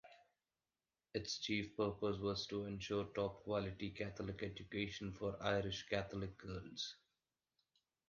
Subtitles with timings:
[1.13, 6.95] Its chief purpose was to ensure top-quality Catholic education for Irish Catholic girls.